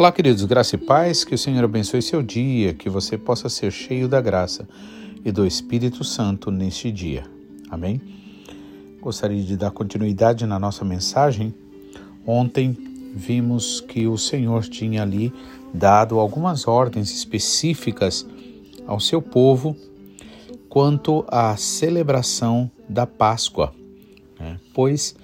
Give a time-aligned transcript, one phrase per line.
[0.00, 3.70] Olá, queridos, graça e paz, que o Senhor abençoe seu dia, que você possa ser
[3.70, 4.66] cheio da graça
[5.22, 7.24] e do Espírito Santo neste dia.
[7.68, 8.00] Amém?
[8.98, 11.54] Gostaria de dar continuidade na nossa mensagem.
[12.26, 12.74] Ontem
[13.14, 15.30] vimos que o Senhor tinha ali
[15.74, 18.26] dado algumas ordens específicas
[18.86, 19.76] ao seu povo
[20.70, 23.74] quanto à celebração da Páscoa,
[24.38, 24.58] né?
[24.72, 25.14] pois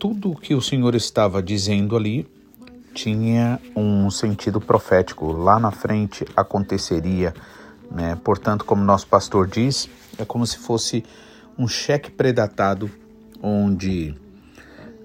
[0.00, 2.26] tudo o que o Senhor estava dizendo ali
[3.02, 5.32] tinha um sentido profético.
[5.32, 7.32] Lá na frente aconteceria,
[7.90, 8.14] né?
[8.22, 11.02] Portanto, como nosso pastor diz, é como se fosse
[11.58, 12.90] um cheque predatado,
[13.42, 14.14] onde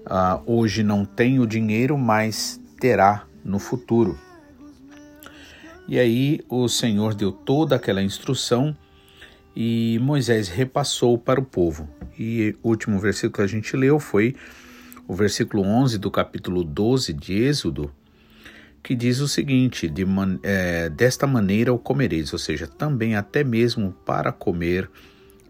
[0.04, 4.18] uh, hoje não tem o dinheiro, mas terá no futuro.
[5.88, 8.76] E aí o Senhor deu toda aquela instrução
[9.54, 11.88] e Moisés repassou para o povo.
[12.18, 14.34] E o último versículo que a gente leu foi
[15.06, 17.92] o versículo 11 do capítulo 12 de Êxodo,
[18.82, 23.44] que diz o seguinte: de man, é, Desta maneira o comereis, ou seja, também até
[23.44, 24.90] mesmo para comer,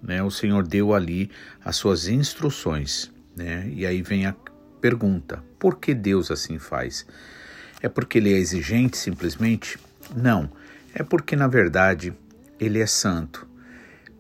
[0.03, 1.31] né, o Senhor deu ali
[1.65, 3.11] as suas instruções.
[3.35, 3.71] Né?
[3.75, 4.35] E aí vem a
[4.81, 7.07] pergunta: por que Deus assim faz?
[7.83, 9.79] É porque ele é exigente simplesmente?
[10.15, 10.51] Não,
[10.95, 12.13] é porque na verdade
[12.59, 13.47] ele é santo.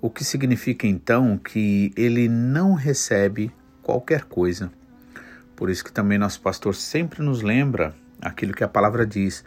[0.00, 3.50] O que significa então que ele não recebe
[3.82, 4.70] qualquer coisa
[5.56, 9.42] por isso que também nosso pastor sempre nos lembra aquilo que a palavra diz,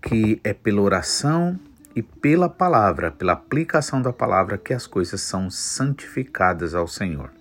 [0.00, 1.58] que é pela oração
[1.96, 7.32] e pela palavra, pela aplicação da palavra, que as coisas são santificadas ao Senhor.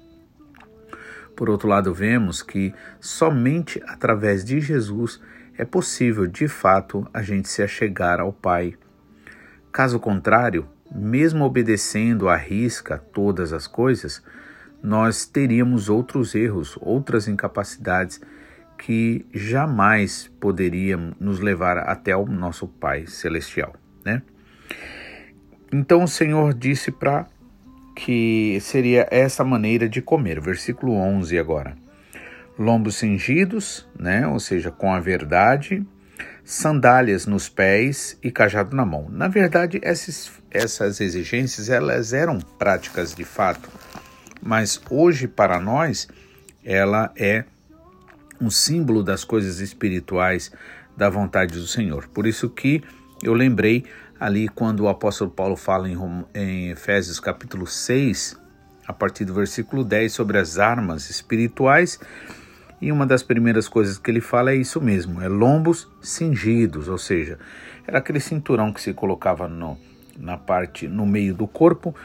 [1.35, 5.21] Por outro lado, vemos que somente através de Jesus
[5.57, 8.75] é possível, de fato, a gente se achegar ao Pai.
[9.71, 14.23] Caso contrário, mesmo obedecendo à risca todas as coisas,
[14.81, 18.21] nós teríamos outros erros, outras incapacidades
[18.77, 23.73] que jamais poderiam nos levar até o nosso Pai Celestial,
[24.05, 24.21] né?
[25.71, 27.27] Então o Senhor disse para
[27.95, 30.39] que seria essa maneira de comer.
[30.39, 31.75] Versículo 11 agora.
[32.57, 34.27] Lombos cingidos, né?
[34.27, 35.85] Ou seja, com a verdade,
[36.43, 39.07] sandálias nos pés e cajado na mão.
[39.09, 43.69] Na verdade, essas, essas exigências elas eram práticas de fato
[44.41, 46.07] mas hoje para nós
[46.63, 47.45] ela é
[48.39, 50.51] um símbolo das coisas espirituais
[50.95, 52.07] da vontade do Senhor.
[52.07, 52.83] Por isso que
[53.23, 53.85] eu lembrei
[54.19, 55.97] ali quando o apóstolo Paulo fala em,
[56.33, 58.37] em Efésios capítulo 6,
[58.87, 61.99] a partir do versículo 10, sobre as armas espirituais,
[62.79, 66.97] e uma das primeiras coisas que ele fala é isso mesmo, é lombos cingidos, ou
[66.97, 67.39] seja,
[67.87, 69.77] era aquele cinturão que se colocava no,
[70.17, 71.95] na parte no meio do corpo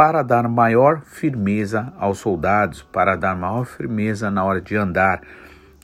[0.00, 5.20] para dar maior firmeza aos soldados, para dar maior firmeza na hora de andar.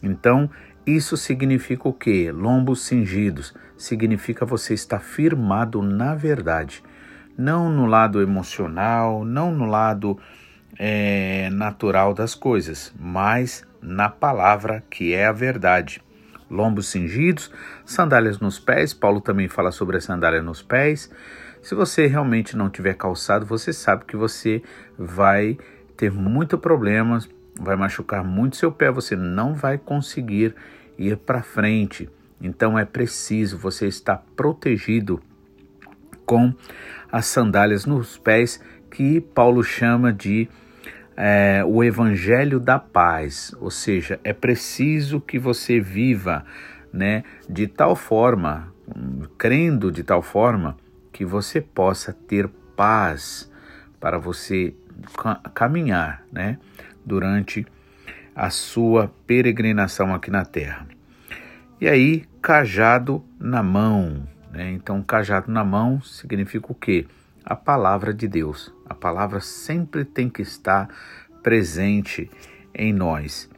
[0.03, 0.49] Então,
[0.87, 2.33] isso significa o quê?
[2.33, 3.55] Lombos cingidos.
[3.77, 6.83] Significa você estar firmado na verdade.
[7.37, 10.19] Não no lado emocional, não no lado
[10.79, 16.03] é, natural das coisas, mas na palavra que é a verdade.
[16.51, 17.53] Lombos cingidos,
[17.85, 18.95] sandálias nos pés.
[18.95, 21.11] Paulo também fala sobre a sandália nos pés.
[21.67, 24.63] Se você realmente não tiver calçado, você sabe que você
[24.97, 25.59] vai
[25.97, 27.29] ter muito problemas,
[27.59, 30.55] vai machucar muito seu pé, você não vai conseguir
[30.97, 32.09] ir para frente.
[32.41, 35.21] Então é preciso você estar protegido
[36.25, 36.55] com
[37.11, 40.49] as sandálias nos pés, que Paulo chama de
[41.17, 43.53] é, o evangelho da paz.
[43.59, 46.45] Ou seja, é preciso que você viva
[46.93, 48.73] né, de tal forma,
[49.37, 50.77] crendo de tal forma,
[51.17, 52.47] que você possa ter
[52.77, 53.51] paz
[53.99, 54.75] para você
[55.55, 56.59] caminhar, né,
[57.07, 57.67] durante
[58.35, 60.87] a sua peregrinação aqui na terra.
[61.81, 64.71] E aí, cajado na mão, né?
[64.73, 67.07] Então, cajado na mão significa o quê?
[67.43, 68.71] A palavra de Deus.
[68.87, 70.91] A palavra sempre tem que estar
[71.43, 72.31] presente
[72.75, 73.49] em nós.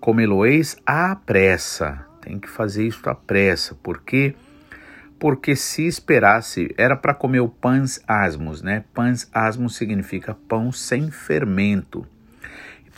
[0.00, 2.04] Como Eloês, à pressa.
[2.20, 4.34] Tem que fazer isso à pressa, porque
[5.18, 8.84] porque se esperasse, era para comer o pães asmos, né?
[8.92, 12.06] Pães asmos significa pão sem fermento.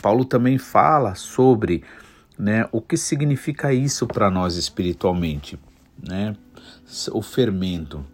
[0.02, 1.82] Paulo também fala sobre
[2.38, 5.58] né, o que significa isso para nós espiritualmente,
[6.00, 6.36] né?
[7.12, 8.04] O fermento.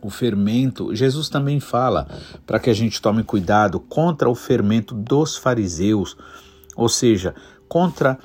[0.00, 2.06] O fermento, Jesus também fala
[2.46, 6.16] para que a gente tome cuidado contra o fermento dos fariseus,
[6.76, 7.34] ou seja,
[7.68, 8.16] contra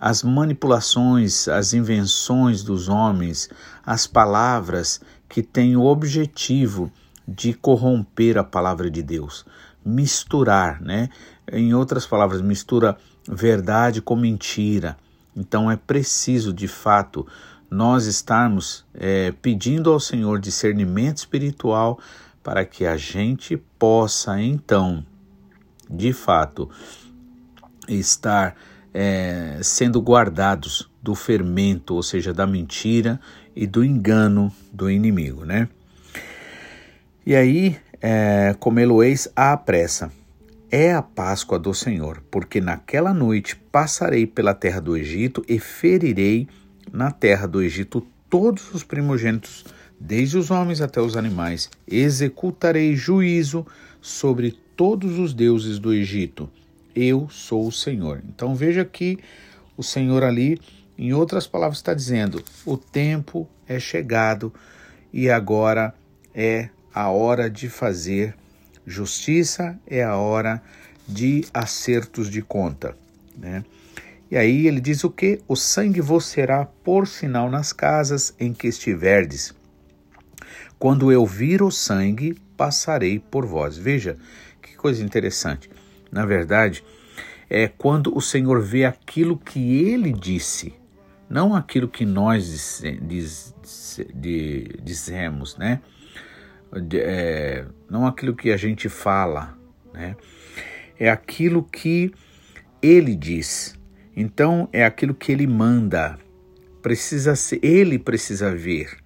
[0.00, 3.50] as manipulações, as invenções dos homens,
[3.84, 4.98] as palavras
[5.28, 6.90] que têm o objetivo
[7.28, 9.44] de corromper a palavra de Deus,
[9.84, 11.10] misturar, né?
[11.52, 12.96] Em outras palavras, mistura
[13.28, 14.96] verdade com mentira.
[15.36, 17.26] Então é preciso, de fato,
[17.70, 22.00] nós estarmos é, pedindo ao Senhor discernimento espiritual
[22.42, 25.04] para que a gente possa então,
[25.88, 26.70] de fato,
[27.86, 28.56] estar
[28.92, 33.20] é, sendo guardados do fermento, ou seja, da mentira
[33.54, 35.68] e do engano do inimigo, né?
[37.24, 40.10] E aí, é, comê-lo-eis à pressa.
[40.70, 46.48] É a Páscoa do Senhor, porque naquela noite passarei pela terra do Egito e ferirei
[46.92, 49.64] na terra do Egito todos os primogênitos,
[49.98, 51.68] desde os homens até os animais.
[51.86, 53.66] Executarei juízo
[54.00, 56.48] sobre todos os deuses do Egito.
[56.94, 58.22] Eu sou o Senhor.
[58.28, 59.18] Então veja que
[59.76, 60.60] o Senhor ali,
[60.98, 64.52] em outras palavras, está dizendo: o tempo é chegado
[65.12, 65.94] e agora
[66.34, 68.34] é a hora de fazer
[68.86, 70.62] justiça, é a hora
[71.06, 72.96] de acertos de conta.
[73.36, 73.64] Né?
[74.30, 75.40] E aí ele diz o que?
[75.48, 79.54] O sangue vos será por sinal nas casas em que estiverdes.
[80.78, 83.76] Quando eu vir o sangue, passarei por vós.
[83.76, 84.16] Veja
[84.62, 85.68] que coisa interessante.
[86.10, 86.84] Na verdade,
[87.48, 90.74] é quando o Senhor vê aquilo que ele disse,
[91.28, 93.54] não aquilo que nós diz, diz,
[94.14, 95.80] diz, dizemos, né?
[96.94, 99.56] é, não aquilo que a gente fala,
[99.92, 100.16] né?
[100.98, 102.12] É aquilo que
[102.82, 103.78] ele diz.
[104.16, 106.18] Então é aquilo que ele manda.
[106.82, 108.98] Precisa ser, ele precisa ver.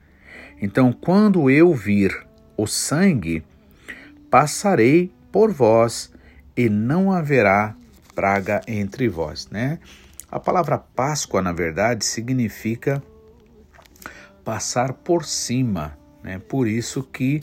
[0.60, 2.26] Então quando eu vir
[2.56, 3.42] o sangue,
[4.30, 6.12] passarei por vós
[6.56, 7.74] e não haverá
[8.14, 9.78] praga entre vós, né?
[10.30, 13.02] A palavra Páscoa, na verdade, significa
[14.44, 16.38] passar por cima, né?
[16.38, 17.42] Por isso que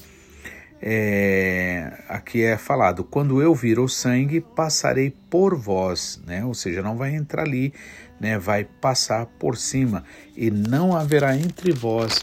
[0.82, 6.44] é, aqui é falado: quando eu vir o sangue, passarei por vós, né?
[6.44, 7.74] Ou seja, não vai entrar ali,
[8.20, 8.38] né?
[8.38, 10.04] Vai passar por cima
[10.36, 12.22] e não haverá entre vós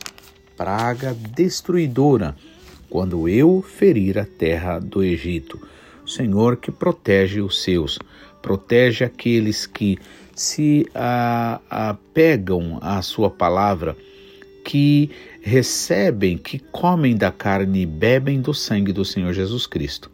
[0.56, 2.34] praga destruidora
[2.90, 5.60] quando eu ferir a terra do Egito.
[6.08, 7.98] Senhor que protege os seus,
[8.40, 9.98] protege aqueles que
[10.34, 10.86] se
[11.68, 13.96] apegam à sua palavra
[14.64, 15.10] que
[15.40, 20.10] recebem, que comem da carne e bebem do sangue do Senhor Jesus Cristo.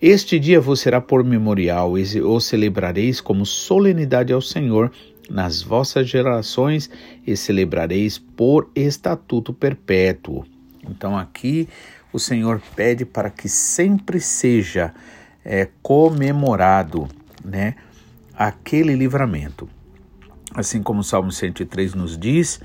[0.00, 4.92] Este dia vos será por memorial, e o celebrareis como solenidade ao Senhor
[5.28, 6.90] nas vossas gerações,
[7.26, 10.44] e celebrareis por estatuto perpétuo.
[10.88, 11.68] Então aqui
[12.12, 14.94] o Senhor pede para que sempre seja
[15.44, 17.08] é, comemorado,
[17.44, 17.74] né,
[18.34, 19.68] aquele livramento.
[20.54, 22.60] Assim como o Salmo 103 nos diz,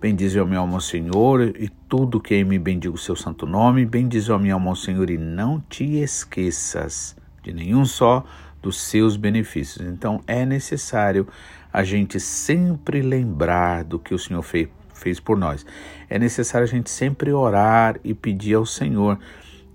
[0.00, 3.84] Bendize a minha alma, Senhor, e tudo que me bendiga o seu santo nome.
[3.84, 8.24] Bendize a minha alma, Senhor, e não te esqueças de nenhum só
[8.62, 9.84] dos seus benefícios.
[9.84, 11.26] Então é necessário
[11.72, 14.68] a gente sempre lembrar do que o Senhor fez,
[14.98, 15.64] fez por nós.
[16.08, 19.18] É necessário a gente sempre orar e pedir ao Senhor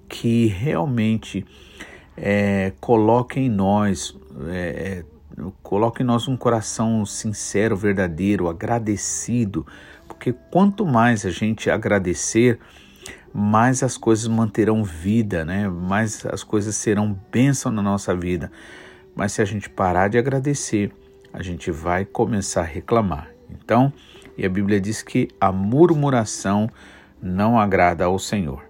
[0.07, 1.45] que realmente
[2.15, 4.15] é, coloque em nós,
[4.49, 5.03] é, é
[5.63, 9.65] coloque em nós um coração sincero, verdadeiro, agradecido
[10.07, 12.59] porque quanto mais a gente agradecer,
[13.33, 15.67] mais as coisas manterão vida, né?
[15.67, 18.51] Mais as coisas serão bênção na nossa vida.
[19.15, 20.93] Mas se a gente parar de agradecer,
[21.33, 23.29] a gente vai começar a reclamar.
[23.49, 23.91] Então,
[24.37, 26.69] e a Bíblia diz que a murmuração
[27.21, 28.63] não agrada ao Senhor.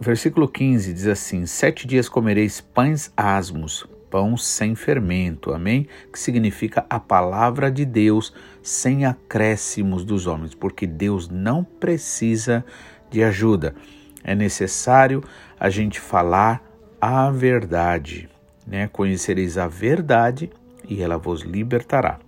[0.00, 5.88] Versículo 15 diz assim: Sete dias comereis pães asmos, pão sem fermento, amém?
[6.12, 8.32] Que significa a palavra de Deus
[8.62, 12.64] sem acréscimos dos homens, porque Deus não precisa
[13.10, 13.74] de ajuda.
[14.22, 15.24] É necessário
[15.58, 16.62] a gente falar
[17.00, 18.28] a verdade,
[18.66, 18.88] né?
[18.88, 20.50] Conhecereis a verdade
[20.88, 22.18] e ela vos libertará.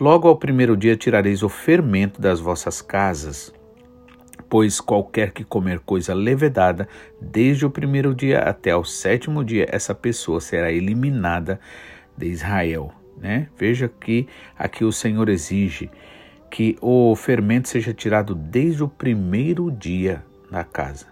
[0.00, 3.52] Logo ao primeiro dia tirareis o fermento das vossas casas,
[4.48, 6.88] Pois qualquer que comer coisa levedada,
[7.20, 11.60] desde o primeiro dia até o sétimo dia, essa pessoa será eliminada
[12.16, 12.90] de Israel.
[13.18, 13.48] Né?
[13.58, 14.26] Veja que
[14.56, 15.90] aqui o Senhor exige
[16.50, 21.06] que o fermento seja tirado desde o primeiro dia na casa.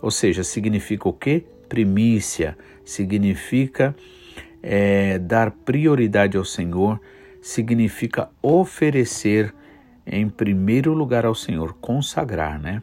[0.00, 1.44] Ou seja, significa o que?
[1.68, 3.94] Primícia, significa
[4.62, 6.98] é, dar prioridade ao Senhor,
[7.48, 9.54] significa oferecer
[10.06, 12.82] em primeiro lugar ao Senhor, consagrar, né?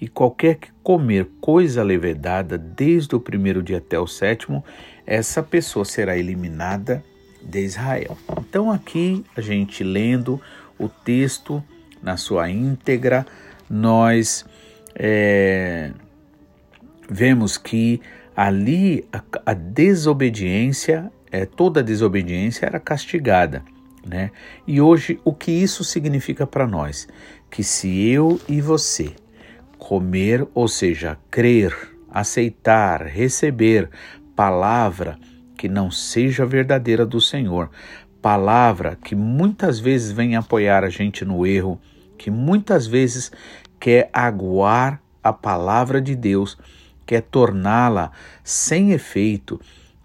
[0.00, 4.64] E qualquer que comer coisa levedada, desde o primeiro dia até o sétimo,
[5.04, 7.02] essa pessoa será eliminada
[7.42, 8.16] de Israel.
[8.38, 10.40] Então, aqui, a gente lendo
[10.78, 11.62] o texto
[12.00, 13.26] na sua íntegra,
[13.68, 14.46] nós
[14.94, 15.90] é,
[17.10, 18.00] vemos que
[18.36, 23.64] ali a, a desobediência, é, toda desobediência era castigada.
[24.08, 24.30] Né?
[24.66, 27.06] E hoje o que isso significa para nós?
[27.50, 29.14] Que se eu e você
[29.78, 31.74] comer, ou seja, crer,
[32.10, 33.88] aceitar, receber
[34.34, 35.18] palavra
[35.56, 37.70] que não seja verdadeira do Senhor,
[38.22, 41.80] palavra que muitas vezes vem apoiar a gente no erro,
[42.16, 43.30] que muitas vezes
[43.78, 46.58] quer aguar a palavra de Deus,
[47.06, 48.10] quer torná-la
[48.42, 49.60] sem efeito,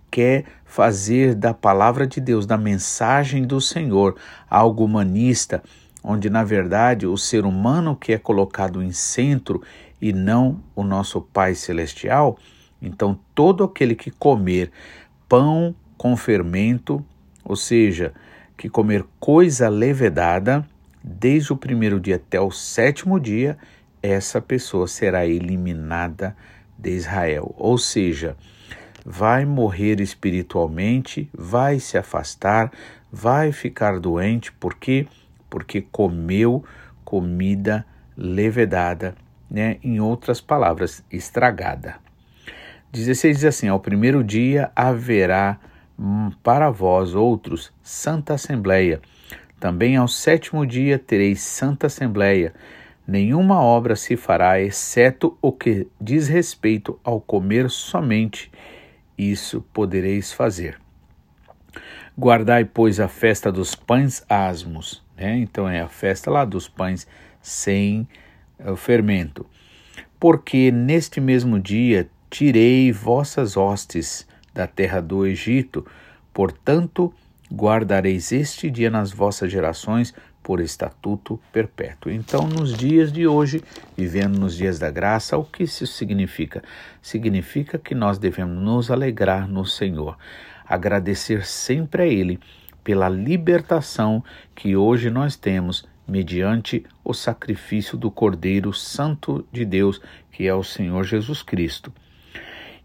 [0.09, 4.15] quer fazer da palavra de Deus, da mensagem do Senhor,
[4.49, 5.61] algo humanista,
[6.03, 9.61] onde na verdade o ser humano que é colocado em centro
[10.01, 12.39] e não o nosso Pai Celestial,
[12.81, 14.71] então todo aquele que comer
[15.29, 17.05] pão com fermento,
[17.45, 18.11] ou seja,
[18.57, 20.67] que comer coisa levedada,
[21.03, 23.59] desde o primeiro dia até o sétimo dia,
[24.01, 26.35] essa pessoa será eliminada
[26.79, 27.53] de Israel.
[27.59, 28.35] Ou seja,
[29.05, 32.71] vai morrer espiritualmente, vai se afastar,
[33.11, 35.07] vai ficar doente, por quê?
[35.49, 36.63] Porque comeu
[37.03, 37.85] comida
[38.17, 39.15] levedada,
[39.49, 39.77] né?
[39.83, 41.95] em outras palavras, estragada.
[42.91, 45.59] 16 diz assim: Ao primeiro dia haverá
[45.97, 49.01] hum, para vós outros santa assembleia.
[49.59, 52.53] Também ao sétimo dia tereis santa assembleia.
[53.05, 58.51] Nenhuma obra se fará, exceto o que diz respeito ao comer somente
[59.17, 60.79] isso podereis fazer.
[62.17, 65.37] Guardai, pois, a festa dos pães asmos, né?
[65.37, 67.07] então é a festa lá dos pães
[67.41, 68.07] sem
[68.59, 69.45] uh, fermento.
[70.19, 75.85] Porque neste mesmo dia tirei vossas hostes da terra do Egito,
[76.31, 77.11] portanto,
[77.51, 82.11] guardareis este dia nas vossas gerações por estatuto perpétuo.
[82.11, 83.63] Então, nos dias de hoje,
[83.97, 86.61] vivendo nos dias da graça, o que isso significa?
[87.01, 90.17] Significa que nós devemos nos alegrar no Senhor,
[90.67, 92.39] agradecer sempre a Ele
[92.83, 94.23] pela libertação
[94.53, 100.63] que hoje nós temos mediante o sacrifício do Cordeiro Santo de Deus, que é o
[100.63, 101.93] Senhor Jesus Cristo.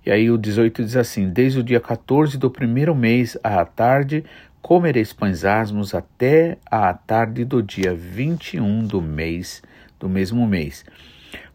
[0.07, 4.25] E aí o 18 diz assim: Desde o dia 14 do primeiro mês à tarde,
[4.62, 9.62] comereis pães asmos até a tarde do dia 21 do mês,
[9.99, 10.85] do mesmo mês.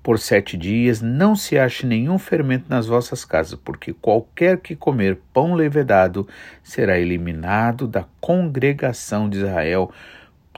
[0.01, 5.17] Por sete dias não se ache nenhum fermento nas vossas casas, porque qualquer que comer
[5.33, 6.27] pão levedado
[6.61, 9.89] será eliminado da congregação de Israel,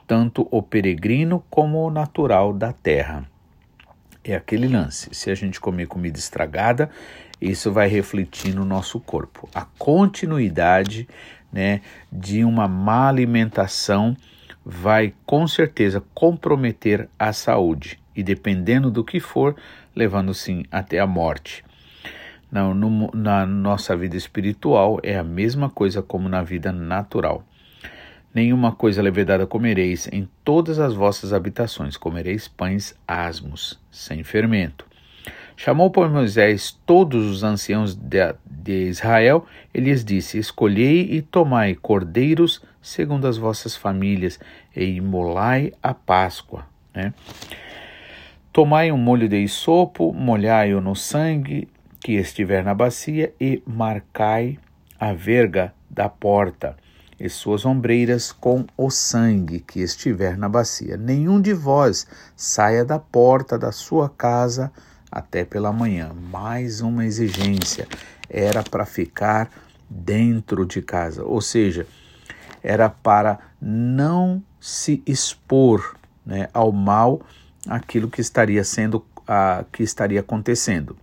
[0.08, 3.24] tanto o peregrino como o natural da terra.
[4.24, 5.14] É aquele lance.
[5.14, 6.90] Se a gente comer comida estragada,
[7.40, 9.48] isso vai refletir no nosso corpo.
[9.54, 11.08] A continuidade
[11.56, 11.80] né,
[12.12, 14.16] de uma má alimentação
[14.66, 19.56] vai com certeza comprometer a saúde e, dependendo do que for,
[19.96, 21.64] levando sim até a morte.
[22.52, 27.42] Na, no, na nossa vida espiritual é a mesma coisa como na vida natural.
[28.34, 34.85] Nenhuma coisa levedada comereis em todas as vossas habitações, comereis pães asmos, sem fermento.
[35.58, 41.76] Chamou, por Moisés, todos os anciãos de, de Israel e lhes disse: Escolhei e tomai
[41.76, 44.40] cordeiros segundo as vossas famílias
[44.76, 46.66] e imolai a Páscoa.
[46.94, 47.14] Né?
[48.52, 51.68] Tomai um molho de isopo, molhai-o no sangue
[52.00, 54.60] que estiver na bacia e marcai
[55.00, 56.78] a verga da porta
[57.20, 60.98] e suas ombreiras com o sangue que estiver na bacia.
[60.98, 64.72] Nenhum de vós saia da porta da sua casa
[65.16, 66.12] até pela manhã.
[66.14, 67.88] Mais uma exigência
[68.30, 69.50] era para ficar
[69.90, 71.88] dentro de casa, ou seja,
[72.62, 75.96] era para não se expor
[76.26, 77.22] né, ao mal
[77.66, 80.98] aquilo que estaria sendo a, que estaria acontecendo.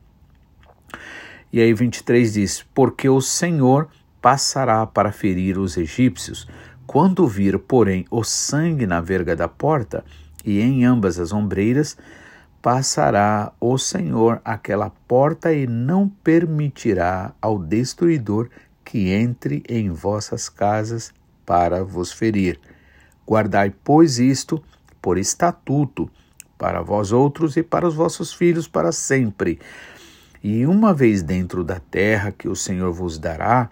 [1.50, 3.88] E aí 23 diz: Porque o Senhor
[4.21, 6.47] passará para ferir os egípcios,
[6.87, 10.04] quando vir, porém, o sangue na verga da porta
[10.45, 11.97] e em ambas as ombreiras,
[12.62, 18.49] passará o Senhor aquela porta e não permitirá ao destruidor
[18.85, 21.12] que entre em vossas casas
[21.45, 22.61] para vos ferir.
[23.26, 24.62] Guardai, pois, isto
[25.00, 26.09] por estatuto
[26.57, 29.59] para vós outros e para os vossos filhos para sempre.
[30.40, 33.69] E uma vez dentro da terra que o Senhor vos dará,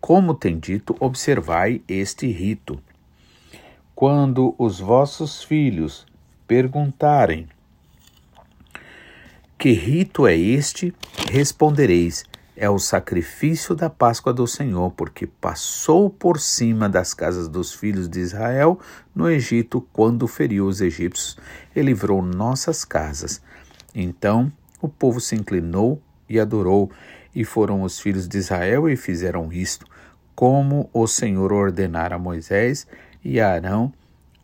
[0.00, 2.80] como tem dito, observai este rito.
[3.94, 6.06] Quando os vossos filhos
[6.46, 7.48] perguntarem:
[9.58, 10.94] que rito é este?
[11.28, 12.24] Respondereis:
[12.56, 18.08] é o sacrifício da Páscoa do Senhor, porque passou por cima das casas dos filhos
[18.08, 18.78] de Israel
[19.12, 21.36] no Egito quando feriu os egípcios
[21.74, 23.42] e livrou nossas casas.
[23.92, 26.90] Então o povo se inclinou e adorou,
[27.34, 29.86] e foram os filhos de Israel e fizeram isto,
[30.36, 32.86] como o Senhor ordenara a Moisés,
[33.24, 33.92] E Arão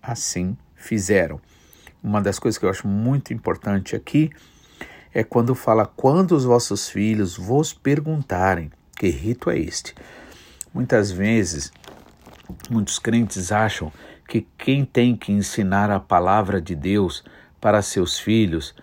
[0.02, 1.40] assim fizeram.
[2.02, 4.30] Uma das coisas que eu acho muito importante aqui
[5.14, 9.94] é quando fala: quando os vossos filhos vos perguntarem, que rito é este?
[10.75, 11.73] Muitas vezes,
[12.68, 13.92] muitos crentes acham
[14.28, 17.23] que quem tem que ensinar a palavra de Deus
[17.61, 18.75] para seus filhos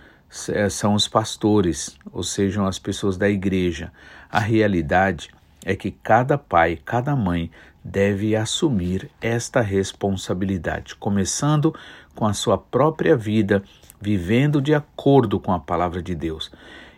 [0.50, 3.92] eh, são os pastores, ou sejam as pessoas da igreja.
[4.30, 5.30] A realidade
[5.66, 7.52] é que cada pai, cada mãe
[7.84, 11.76] deve assumir esta responsabilidade, começando
[12.16, 13.64] com a sua própria vida,
[14.01, 16.51] vivendo de acordo com a palavra de Deus.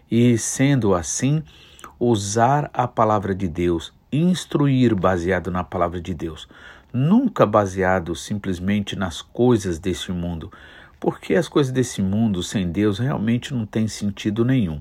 [0.09, 1.43] E sendo assim,
[1.99, 6.47] usar a palavra de Deus, instruir baseado na palavra de Deus,
[6.91, 10.51] nunca baseado simplesmente nas coisas deste mundo,
[10.99, 14.79] porque as coisas desse mundo sem Deus realmente não tem sentido nenhum.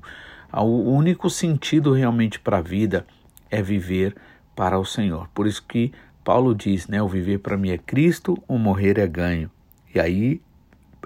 [0.52, 3.06] O único sentido realmente para a vida
[3.50, 4.14] é viver
[4.54, 5.28] para o Senhor.
[5.34, 9.06] Por isso que Paulo diz, né, o viver para mim é Cristo, o morrer é
[9.06, 9.50] ganho.
[9.94, 10.40] E aí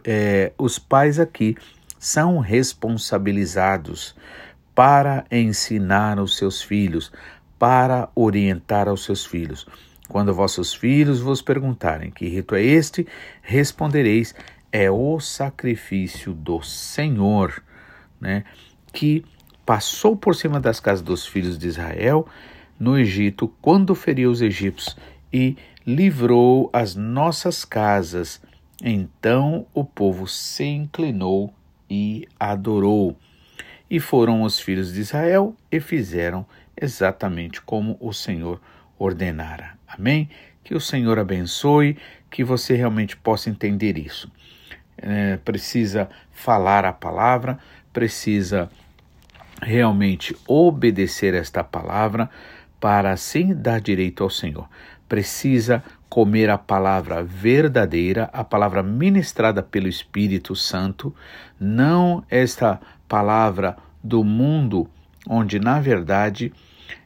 [0.05, 1.57] é, os pais aqui
[1.99, 4.15] são responsabilizados
[4.75, 7.11] para ensinar os seus filhos,
[7.59, 9.67] para orientar aos seus filhos.
[10.09, 13.07] Quando vossos filhos vos perguntarem que rito é este,
[13.43, 14.35] respondereis:
[14.71, 17.63] é o sacrifício do Senhor,
[18.21, 18.45] né,
[18.93, 19.25] que
[19.65, 22.27] passou por cima das casas dos filhos de Israel
[22.79, 24.97] no Egito quando feriu os egípcios
[25.33, 28.41] e livrou as nossas casas.
[28.83, 31.53] Então o povo se inclinou
[31.89, 33.17] e adorou.
[33.89, 36.45] E foram os filhos de Israel e fizeram
[36.77, 38.61] exatamente como o Senhor
[38.99, 39.79] ordenara.
[39.87, 40.29] Amém?
[40.65, 41.97] Que o Senhor abençoe,
[42.31, 44.31] que você realmente possa entender isso
[44.99, 47.59] é, precisa falar a palavra,
[47.93, 48.71] precisa
[49.63, 52.31] realmente obedecer esta palavra
[52.79, 54.69] para assim dar direito ao Senhor.
[55.09, 61.15] Precisa comer a palavra verdadeira, a palavra ministrada pelo Espírito Santo,
[61.59, 64.89] não esta palavra do mundo,
[65.29, 66.53] onde na verdade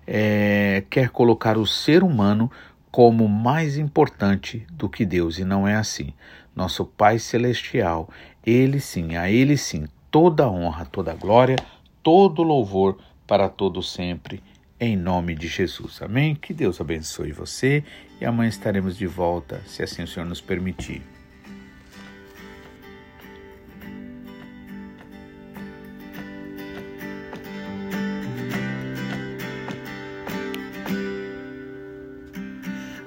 [0.07, 2.51] é, quer colocar o ser humano
[2.91, 6.13] como mais importante do que Deus, e não é assim.
[6.55, 8.09] Nosso Pai Celestial,
[8.45, 11.57] Ele sim, a Ele sim, toda honra, toda glória,
[12.03, 14.43] todo louvor para todo sempre,
[14.81, 16.01] em nome de Jesus.
[16.01, 16.35] Amém?
[16.35, 17.85] Que Deus abençoe você
[18.21, 21.03] e amanhã estaremos de volta, se assim o Senhor nos permitir.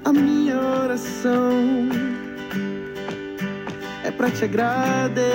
[0.06, 1.84] A minha oração
[4.24, 5.33] para te agradecer.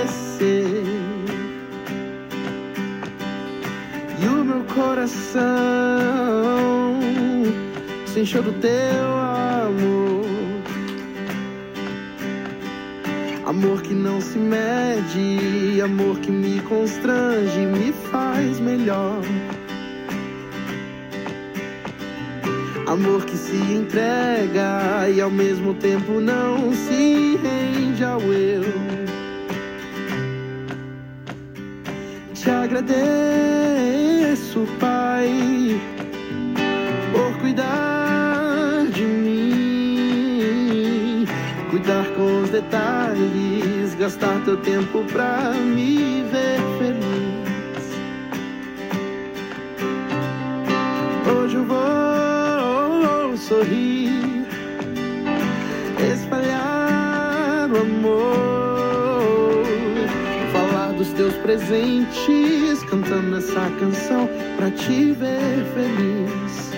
[8.26, 8.70] Se do teu
[9.68, 10.26] amor.
[13.46, 19.22] Amor que não se mede, amor que me constrange, me faz melhor.
[22.88, 28.64] Amor que se entrega e ao mesmo tempo não se rende ao eu.
[32.34, 32.98] Te agradeço,
[42.60, 47.84] detalhes, gastar teu tempo pra me ver feliz.
[51.30, 54.44] Hoje eu vou sorrir,
[56.12, 59.62] espalhar o amor,
[60.52, 66.72] falar dos teus presentes, cantando essa canção pra te ver feliz.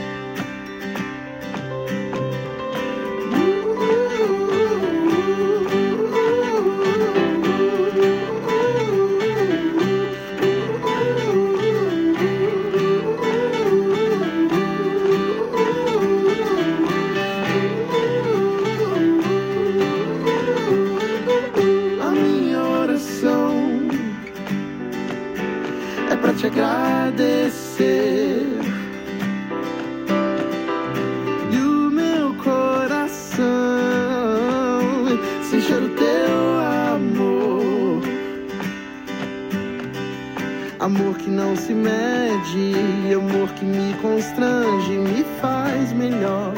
[41.20, 46.54] Que não se mede, amor que me constrange, me faz melhor.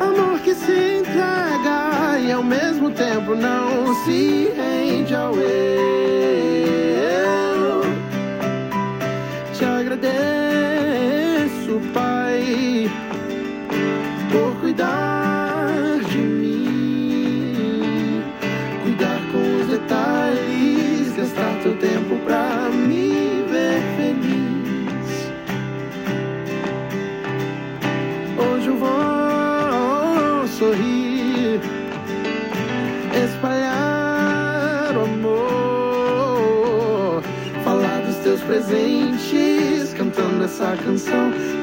[0.00, 6.49] Amor que se entrega e ao mesmo tempo não se rende ao erro.
[40.76, 41.59] 放松。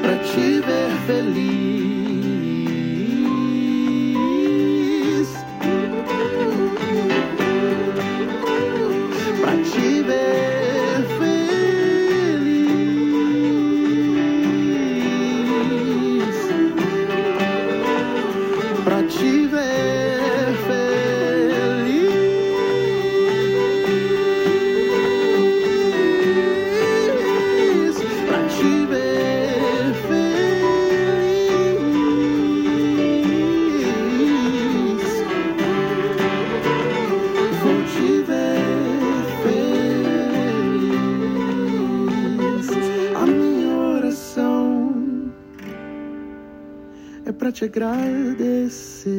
[47.82, 49.12] agradecer.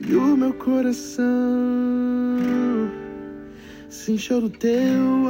[0.00, 1.22] E o meu coração
[3.88, 5.28] se encheu do teu